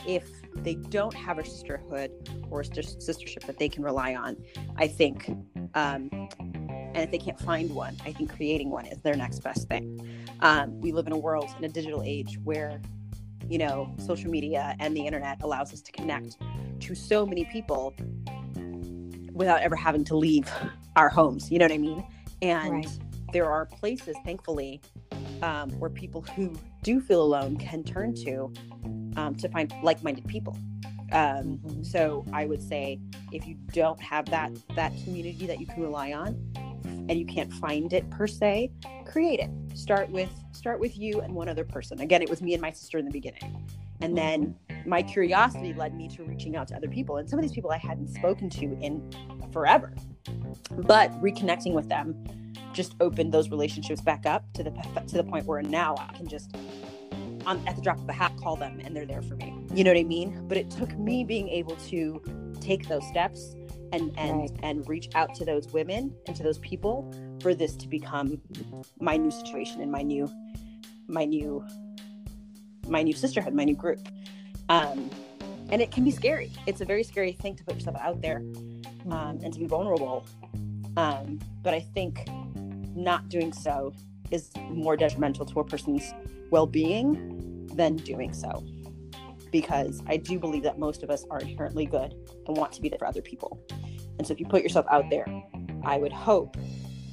if 0.06 0.28
they 0.56 0.74
don't 0.74 1.14
have 1.14 1.38
a 1.38 1.44
sisterhood 1.44 2.10
or 2.50 2.60
a 2.60 2.64
sistership 2.64 3.44
that 3.46 3.58
they 3.58 3.68
can 3.68 3.82
rely 3.82 4.14
on 4.14 4.36
i 4.76 4.86
think 4.86 5.30
um, 5.74 6.08
and 6.94 7.04
if 7.04 7.10
they 7.10 7.18
can't 7.18 7.38
find 7.38 7.72
one, 7.72 7.96
I 8.04 8.12
think 8.12 8.34
creating 8.34 8.70
one 8.70 8.86
is 8.86 8.98
their 8.98 9.14
next 9.14 9.40
best 9.40 9.68
thing. 9.68 10.00
Um, 10.40 10.80
we 10.80 10.90
live 10.90 11.06
in 11.06 11.12
a 11.12 11.18
world, 11.18 11.48
in 11.56 11.64
a 11.64 11.68
digital 11.68 12.02
age 12.02 12.38
where, 12.42 12.80
you 13.48 13.58
know, 13.58 13.94
social 13.98 14.30
media 14.30 14.74
and 14.80 14.96
the 14.96 15.06
internet 15.06 15.40
allows 15.42 15.72
us 15.72 15.80
to 15.82 15.92
connect 15.92 16.36
to 16.80 16.94
so 16.94 17.24
many 17.24 17.44
people 17.44 17.94
without 19.32 19.60
ever 19.62 19.76
having 19.76 20.04
to 20.04 20.16
leave 20.16 20.50
our 20.96 21.08
homes. 21.08 21.50
You 21.50 21.60
know 21.60 21.66
what 21.66 21.72
I 21.72 21.78
mean? 21.78 22.04
And 22.42 22.72
right. 22.72 22.98
there 23.32 23.48
are 23.48 23.66
places, 23.66 24.16
thankfully, 24.24 24.80
um, 25.42 25.70
where 25.78 25.90
people 25.90 26.22
who 26.22 26.56
do 26.82 27.00
feel 27.00 27.22
alone 27.22 27.56
can 27.56 27.84
turn 27.84 28.14
to 28.16 28.52
um, 29.16 29.34
to 29.36 29.48
find 29.48 29.72
like-minded 29.82 30.26
people. 30.26 30.56
Um, 31.12 31.58
mm-hmm. 31.58 31.82
So 31.82 32.24
I 32.32 32.46
would 32.46 32.62
say 32.62 33.00
if 33.32 33.46
you 33.46 33.56
don't 33.72 34.00
have 34.00 34.26
that 34.26 34.52
that 34.76 34.92
community 35.04 35.46
that 35.46 35.60
you 35.60 35.66
can 35.66 35.82
rely 35.82 36.12
on, 36.12 36.38
and 36.84 37.18
you 37.18 37.26
can't 37.26 37.52
find 37.52 37.92
it 37.92 38.08
per 38.10 38.26
se, 38.26 38.70
create 39.04 39.40
it. 39.40 39.50
Start 39.76 40.08
with 40.10 40.30
start 40.52 40.78
with 40.78 40.96
you 40.96 41.20
and 41.20 41.34
one 41.34 41.48
other 41.48 41.64
person. 41.64 42.00
Again, 42.00 42.22
it 42.22 42.30
was 42.30 42.40
me 42.40 42.54
and 42.54 42.62
my 42.62 42.70
sister 42.70 42.98
in 42.98 43.04
the 43.04 43.10
beginning. 43.10 43.68
And 44.00 44.16
then 44.16 44.56
my 44.86 45.02
curiosity 45.02 45.74
led 45.74 45.94
me 45.94 46.08
to 46.08 46.24
reaching 46.24 46.56
out 46.56 46.68
to 46.68 46.76
other 46.76 46.88
people. 46.88 47.18
And 47.18 47.28
some 47.28 47.38
of 47.38 47.42
these 47.42 47.52
people 47.52 47.70
I 47.70 47.76
hadn't 47.76 48.08
spoken 48.08 48.48
to 48.50 48.78
in 48.80 49.12
forever. 49.52 49.92
But 50.70 51.10
reconnecting 51.20 51.74
with 51.74 51.88
them 51.88 52.24
just 52.72 52.94
opened 53.00 53.32
those 53.32 53.50
relationships 53.50 54.00
back 54.00 54.24
up 54.26 54.44
to 54.54 54.62
the 54.62 54.70
to 55.08 55.16
the 55.16 55.24
point 55.24 55.46
where 55.46 55.60
now 55.62 55.96
I 55.98 56.12
can 56.16 56.28
just 56.28 56.54
on 57.46 57.66
at 57.66 57.76
the 57.76 57.82
drop 57.82 57.98
of 57.98 58.08
a 58.08 58.12
hat 58.12 58.32
call 58.40 58.56
them 58.56 58.80
and 58.84 58.94
they're 58.94 59.06
there 59.06 59.22
for 59.22 59.36
me. 59.36 59.54
You 59.74 59.84
know 59.84 59.90
what 59.90 60.00
I 60.00 60.04
mean? 60.04 60.46
But 60.48 60.58
it 60.58 60.70
took 60.70 60.96
me 60.98 61.24
being 61.24 61.48
able 61.48 61.76
to 61.76 62.22
take 62.60 62.88
those 62.88 63.06
steps 63.08 63.54
and 63.92 64.12
and 64.16 64.40
right. 64.40 64.50
and 64.62 64.88
reach 64.88 65.08
out 65.14 65.34
to 65.34 65.44
those 65.44 65.68
women 65.72 66.14
and 66.26 66.36
to 66.36 66.42
those 66.42 66.58
people 66.58 67.12
for 67.40 67.54
this 67.54 67.74
to 67.76 67.88
become 67.88 68.40
my 69.00 69.16
new 69.16 69.30
situation 69.30 69.80
and 69.80 69.90
my 69.90 70.02
new 70.02 70.30
my 71.08 71.24
new 71.24 71.64
my 72.88 73.02
new 73.02 73.12
sisterhood 73.12 73.54
my 73.54 73.64
new 73.64 73.74
group 73.74 74.00
um 74.68 75.10
and 75.70 75.80
it 75.82 75.90
can 75.90 76.04
be 76.04 76.10
scary 76.10 76.50
it's 76.66 76.80
a 76.80 76.84
very 76.84 77.02
scary 77.02 77.32
thing 77.32 77.56
to 77.56 77.64
put 77.64 77.74
yourself 77.74 77.96
out 78.00 78.20
there 78.20 78.42
um, 79.10 79.38
and 79.42 79.52
to 79.52 79.58
be 79.58 79.66
vulnerable 79.66 80.24
um 80.96 81.38
but 81.62 81.74
i 81.74 81.80
think 81.80 82.28
not 82.94 83.28
doing 83.28 83.52
so 83.52 83.92
is 84.30 84.50
more 84.68 84.96
detrimental 84.96 85.44
to 85.44 85.60
a 85.60 85.64
person's 85.64 86.12
well-being 86.50 87.29
than 87.74 87.96
doing 87.96 88.32
so 88.32 88.64
because 89.50 90.02
I 90.06 90.16
do 90.16 90.38
believe 90.38 90.62
that 90.62 90.78
most 90.78 91.02
of 91.02 91.10
us 91.10 91.24
are 91.30 91.40
inherently 91.40 91.86
good 91.86 92.14
and 92.46 92.56
want 92.56 92.72
to 92.72 92.80
be 92.80 92.88
there 92.88 92.98
for 92.98 93.06
other 93.06 93.22
people. 93.22 93.60
And 94.18 94.26
so 94.26 94.32
if 94.32 94.40
you 94.40 94.46
put 94.46 94.62
yourself 94.62 94.86
out 94.90 95.10
there, 95.10 95.26
I 95.84 95.98
would 95.98 96.12
hope 96.12 96.56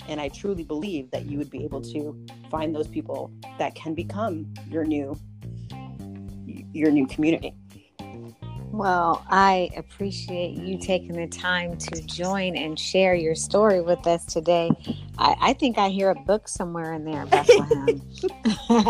and 0.07 0.21
I 0.21 0.29
truly 0.29 0.63
believe 0.63 1.11
that 1.11 1.25
you 1.25 1.37
would 1.37 1.49
be 1.49 1.63
able 1.63 1.81
to 1.81 2.25
find 2.49 2.73
those 2.73 2.87
people 2.87 3.31
that 3.59 3.75
can 3.75 3.93
become 3.93 4.53
your 4.69 4.85
new 4.85 5.17
your 6.73 6.91
new 6.91 7.07
community. 7.07 7.53
Well, 8.71 9.25
I 9.29 9.71
appreciate 9.75 10.51
you 10.51 10.77
taking 10.77 11.15
the 11.15 11.27
time 11.27 11.77
to 11.77 12.01
join 12.03 12.55
and 12.55 12.77
share 12.77 13.15
your 13.15 13.33
story 13.33 13.81
with 13.81 14.05
us 14.05 14.25
today. 14.25 14.71
I, 15.17 15.35
I 15.39 15.53
think 15.53 15.77
I 15.77 15.89
hear 15.89 16.09
a 16.09 16.15
book 16.15 16.47
somewhere 16.47 16.93
in 16.93 17.05
there, 17.05 17.25
Bethlehem. 17.25 18.01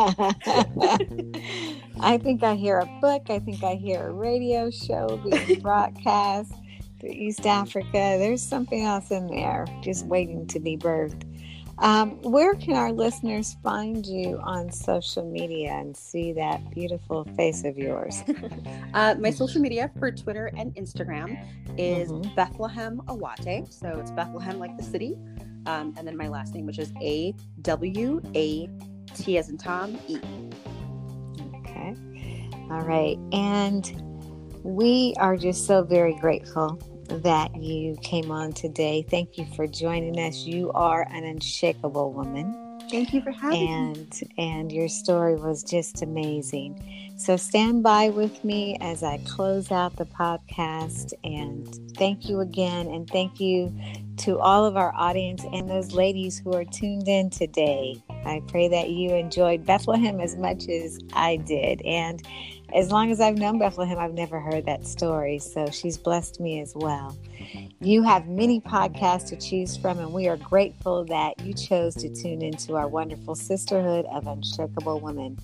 I 2.00 2.18
think 2.18 2.44
I 2.44 2.56
hear 2.56 2.80
a 2.80 2.86
book. 3.02 3.30
I 3.30 3.40
think 3.40 3.64
I 3.64 3.76
hear 3.76 4.08
a 4.08 4.12
radio 4.12 4.72
show 4.72 5.20
being 5.24 5.62
broadcast 5.62 6.54
to 7.02 7.08
East 7.08 7.46
Africa. 7.46 7.92
There's 7.94 8.42
something 8.42 8.84
else 8.84 9.12
in 9.12 9.28
there 9.28 9.68
just 9.82 10.08
waiting 10.08 10.48
to 10.48 10.60
be 10.60 10.78
birthed. 10.78 11.27
Um, 11.80 12.22
where 12.24 12.56
can 12.56 12.76
our 12.76 12.92
listeners 12.92 13.56
find 13.64 14.06
you 14.06 14.40
on 14.44 14.72
social 14.72 15.24
media 15.24 15.74
and 15.74 15.96
see 15.96 16.34
that 16.34 16.72
beautiful 16.72 17.24
face 17.36 17.64
of 17.64 17.78
yours? 17.78 18.24
uh, 18.94 19.16
my 19.20 19.30
social 19.30 19.62
media 19.62 19.92
for 20.00 20.12
Twitter 20.12 20.52
and 20.58 20.74
Instagram 20.76 21.38
is 21.78 22.10
mm-hmm. 22.10 22.34
Bethlehem 22.36 23.02
Awate. 23.08 23.72
So 23.72 23.90
it's 24.00 24.12
Bethlehem 24.12 24.58
like 24.58 24.76
the 24.78 24.84
city. 24.84 25.18
Um, 25.68 25.94
and 25.98 26.08
then 26.08 26.18
my 26.18 26.28
last 26.28 26.56
name, 26.56 26.66
which 26.66 26.80
is 26.80 26.92
A 27.02 27.36
W 27.62 28.22
A 28.34 28.70
T 29.14 29.38
as 29.38 29.50
in 29.50 29.58
Tom 29.58 30.00
E. 30.08 30.20
Okay. 31.60 31.96
All 32.72 32.82
right. 32.82 33.18
And 33.32 34.02
we 34.64 35.14
are 35.20 35.38
just 35.38 35.68
so 35.68 35.84
very 35.84 36.16
grateful 36.16 36.80
that 37.10 37.56
you 37.56 37.98
came 38.02 38.32
on 38.32 38.54
today. 38.54 39.06
Thank 39.10 39.38
you 39.38 39.46
for 39.56 39.68
joining 39.68 40.20
us. 40.20 40.46
You 40.46 40.72
are 40.74 41.08
an 41.10 41.24
unshakable 41.24 42.14
woman. 42.14 42.68
Thank 42.90 43.14
you 43.14 43.22
for 43.22 43.32
having 43.32 43.68
and, 43.68 44.22
me. 44.22 44.34
And 44.38 44.72
your 44.72 44.88
story 44.88 45.36
was 45.36 45.64
just 45.64 46.02
amazing. 46.02 47.14
So 47.18 47.36
stand 47.36 47.84
by 47.84 48.10
with 48.10 48.44
me 48.44 48.78
as 48.80 49.04
I 49.04 49.20
close 49.26 49.72
out 49.72 49.98
the 49.98 50.06
podcast. 50.06 51.14
And 51.24 51.68
thank 51.98 52.30
you 52.30 52.40
again. 52.40 52.88
And 52.88 53.10
thank 53.10 53.40
you 53.40 53.74
to 54.18 54.40
all 54.40 54.66
of 54.66 54.78
our 54.78 54.94
audience 54.96 55.44
and 55.52 55.70
those 55.70 55.92
ladies 55.92 56.40
who 56.40 56.54
are 56.54 56.64
tuned 56.64 57.08
in 57.08 57.30
today. 57.30 58.02
I 58.10 58.42
pray 58.48 58.68
that 58.70 58.90
you 58.90 59.14
enjoyed 59.16 59.66
Bethlehem 59.66 60.22
as 60.22 60.36
much 60.38 60.70
as 60.70 61.00
I 61.14 61.38
did. 61.38 61.82
And 61.82 62.26
as 62.74 62.92
long 62.92 63.12
as 63.12 63.20
I've 63.20 63.38
known 63.38 63.60
Bethlehem, 63.60 63.98
I've 63.98 64.14
never 64.14 64.40
heard 64.40 64.66
that 64.66 64.86
story. 64.86 65.40
So 65.40 65.68
she's 65.70 65.98
blessed 65.98 66.40
me 66.40 66.60
as 66.60 66.74
well. 66.76 67.18
You 67.80 68.04
have 68.04 68.28
many 68.28 68.60
podcasts 68.60 69.28
to 69.30 69.38
choose 69.38 69.78
from, 69.78 70.00
and 70.00 70.12
we 70.12 70.28
are 70.28 70.38
grateful 70.38 71.06
that 71.06 71.40
you 71.44 71.54
chose 71.54 71.96
to 71.96 72.10
tune 72.10 72.42
into 72.42 72.76
our 72.76 72.88
wonderful 72.88 73.36
sisterhood 73.36 74.06
of 74.12 74.28
unshakable 74.28 75.00
women. 75.00 75.38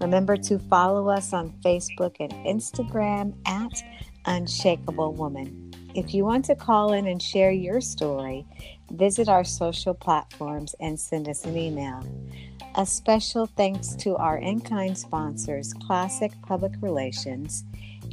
Remember 0.00 0.36
to 0.36 0.58
follow 0.58 1.08
us 1.08 1.32
on 1.32 1.52
Facebook 1.64 2.16
and 2.18 2.32
Instagram 2.44 3.34
at 3.46 3.82
Unshakable 4.26 5.12
Woman. 5.14 5.72
If 5.94 6.12
you 6.12 6.24
want 6.24 6.44
to 6.46 6.56
call 6.56 6.92
in 6.92 7.06
and 7.06 7.22
share 7.22 7.52
your 7.52 7.80
story, 7.80 8.44
visit 8.90 9.28
our 9.28 9.44
social 9.44 9.94
platforms 9.94 10.74
and 10.80 10.98
send 10.98 11.28
us 11.28 11.44
an 11.44 11.56
email. 11.56 12.02
A 12.76 12.84
special 12.84 13.46
thanks 13.46 13.94
to 13.96 14.16
our 14.16 14.38
in 14.38 14.60
kind 14.60 14.98
sponsors, 14.98 15.72
Classic 15.74 16.32
Public 16.42 16.72
Relations, 16.80 17.62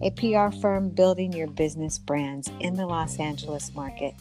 a 0.03 0.12
PR 0.12 0.56
firm 0.56 0.89
building 0.89 1.34
your 1.34 1.48
business 1.48 1.98
brands 1.98 2.48
in 2.60 2.75
the 2.75 2.86
Los 2.86 3.18
Angeles 3.20 3.74
market, 3.74 4.13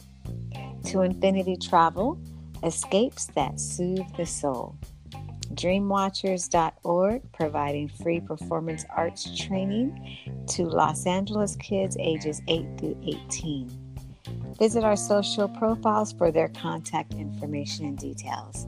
to 0.85 1.01
Infinity 1.01 1.57
Travel, 1.57 2.19
escapes 2.63 3.27
that 3.35 3.59
soothe 3.59 4.07
the 4.17 4.25
soul. 4.25 4.75
Dreamwatchers.org, 5.53 7.31
providing 7.33 7.89
free 7.89 8.19
performance 8.19 8.83
arts 8.89 9.39
training 9.39 10.17
to 10.47 10.63
Los 10.63 11.05
Angeles 11.05 11.55
kids 11.57 11.95
ages 11.99 12.41
8 12.47 12.65
through 12.79 12.99
18. 13.03 13.69
Visit 14.57 14.83
our 14.83 14.95
social 14.95 15.47
profiles 15.49 16.11
for 16.11 16.31
their 16.31 16.49
contact 16.49 17.13
information 17.13 17.85
and 17.85 17.97
details. 17.99 18.65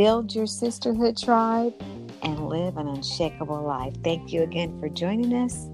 Build 0.00 0.34
your 0.34 0.46
sisterhood 0.46 1.18
tribe 1.18 1.74
and 2.22 2.48
live 2.48 2.78
an 2.78 2.88
unshakable 2.88 3.62
life. 3.62 3.92
Thank 4.02 4.32
you 4.32 4.44
again 4.44 4.80
for 4.80 4.88
joining 4.88 5.34
us. 5.34 5.66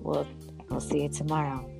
We'll, 0.00 0.26
we'll 0.70 0.80
see 0.80 1.02
you 1.02 1.10
tomorrow. 1.10 1.70